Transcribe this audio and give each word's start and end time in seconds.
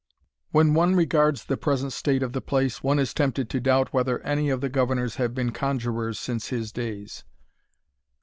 When 0.49 0.73
one 0.73 0.95
regards 0.95 1.45
the 1.45 1.57
present 1.57 1.93
state 1.93 2.23
of 2.23 2.33
the 2.33 2.41
place, 2.41 2.81
one 2.81 2.97
is 2.97 3.13
tempted 3.13 3.51
to 3.51 3.59
doubt 3.59 3.93
whether 3.93 4.19
any 4.21 4.49
of 4.49 4.59
the 4.59 4.67
governors 4.67 5.17
have 5.17 5.35
been 5.35 5.51
conjurors 5.51 6.17
since 6.19 6.47
his 6.47 6.71
days. 6.71 7.23